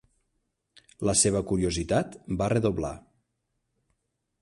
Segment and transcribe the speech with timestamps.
[1.09, 2.95] La seva curiositat va redoblar.